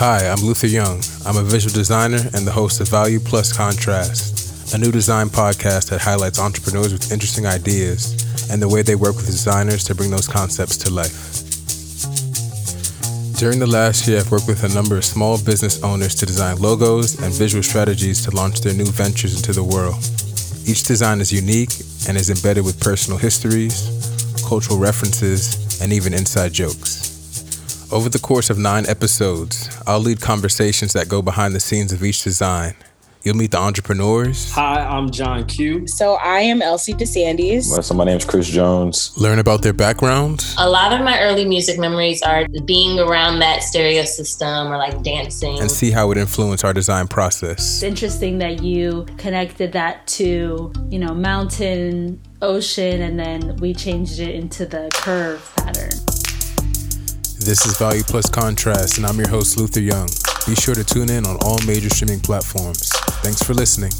Hi, 0.00 0.30
I'm 0.30 0.40
Luther 0.40 0.66
Young. 0.66 1.02
I'm 1.26 1.36
a 1.36 1.42
visual 1.42 1.74
designer 1.74 2.24
and 2.32 2.46
the 2.46 2.50
host 2.50 2.80
of 2.80 2.88
Value 2.88 3.20
Plus 3.20 3.54
Contrast, 3.54 4.74
a 4.74 4.78
new 4.78 4.90
design 4.90 5.28
podcast 5.28 5.90
that 5.90 6.00
highlights 6.00 6.38
entrepreneurs 6.38 6.94
with 6.94 7.12
interesting 7.12 7.44
ideas 7.44 8.16
and 8.50 8.62
the 8.62 8.68
way 8.68 8.80
they 8.80 8.94
work 8.94 9.16
with 9.16 9.26
designers 9.26 9.84
to 9.84 9.94
bring 9.94 10.10
those 10.10 10.26
concepts 10.26 10.78
to 10.78 10.90
life. 10.90 11.44
During 13.36 13.58
the 13.58 13.66
last 13.66 14.08
year, 14.08 14.20
I've 14.20 14.32
worked 14.32 14.46
with 14.46 14.64
a 14.64 14.72
number 14.72 14.96
of 14.96 15.04
small 15.04 15.36
business 15.36 15.82
owners 15.82 16.14
to 16.14 16.24
design 16.24 16.56
logos 16.56 17.20
and 17.20 17.30
visual 17.34 17.62
strategies 17.62 18.24
to 18.24 18.30
launch 18.30 18.62
their 18.62 18.72
new 18.72 18.86
ventures 18.86 19.36
into 19.36 19.52
the 19.52 19.62
world. 19.62 20.00
Each 20.66 20.82
design 20.82 21.20
is 21.20 21.30
unique 21.30 21.76
and 22.08 22.16
is 22.16 22.30
embedded 22.30 22.64
with 22.64 22.80
personal 22.80 23.18
histories, 23.18 23.84
cultural 24.48 24.78
references, 24.78 25.78
and 25.82 25.92
even 25.92 26.14
inside 26.14 26.54
jokes. 26.54 27.09
Over 27.92 28.08
the 28.08 28.20
course 28.20 28.50
of 28.50 28.58
nine 28.58 28.86
episodes, 28.86 29.68
I'll 29.84 29.98
lead 29.98 30.20
conversations 30.20 30.92
that 30.92 31.08
go 31.08 31.22
behind 31.22 31.56
the 31.56 31.60
scenes 31.60 31.92
of 31.92 32.04
each 32.04 32.22
design. 32.22 32.76
You'll 33.24 33.36
meet 33.36 33.50
the 33.50 33.58
entrepreneurs. 33.58 34.52
Hi, 34.52 34.78
I'm 34.78 35.10
John 35.10 35.44
Q. 35.44 35.88
So 35.88 36.14
I 36.14 36.38
am 36.38 36.62
Elsie 36.62 36.94
DeSandes. 36.94 37.82
So 37.82 37.94
my 37.94 38.04
name 38.04 38.18
is 38.18 38.24
Chris 38.24 38.48
Jones. 38.48 39.12
Learn 39.18 39.40
about 39.40 39.62
their 39.62 39.72
backgrounds. 39.72 40.54
A 40.56 40.70
lot 40.70 40.92
of 40.92 41.00
my 41.00 41.20
early 41.20 41.44
music 41.44 41.80
memories 41.80 42.22
are 42.22 42.46
being 42.64 43.00
around 43.00 43.40
that 43.40 43.64
stereo 43.64 44.04
system 44.04 44.68
or 44.68 44.76
like 44.76 45.02
dancing. 45.02 45.58
And 45.58 45.68
see 45.68 45.90
how 45.90 46.12
it 46.12 46.16
influenced 46.16 46.64
our 46.64 46.72
design 46.72 47.08
process. 47.08 47.58
It's 47.58 47.82
interesting 47.82 48.38
that 48.38 48.62
you 48.62 49.04
connected 49.18 49.72
that 49.72 50.06
to, 50.06 50.72
you 50.88 50.98
know, 51.00 51.12
mountain, 51.12 52.22
ocean, 52.40 53.02
and 53.02 53.18
then 53.18 53.56
we 53.56 53.74
changed 53.74 54.20
it 54.20 54.32
into 54.36 54.64
the 54.64 54.88
curve 54.94 55.52
pattern. 55.56 55.90
This 57.40 57.64
is 57.64 57.78
Value 57.78 58.02
Plus 58.02 58.28
Contrast, 58.28 58.98
and 58.98 59.06
I'm 59.06 59.16
your 59.16 59.30
host, 59.30 59.56
Luther 59.56 59.80
Young. 59.80 60.08
Be 60.46 60.54
sure 60.54 60.74
to 60.74 60.84
tune 60.84 61.08
in 61.08 61.24
on 61.26 61.38
all 61.40 61.58
major 61.66 61.88
streaming 61.88 62.20
platforms. 62.20 62.90
Thanks 63.22 63.42
for 63.42 63.54
listening. 63.54 63.92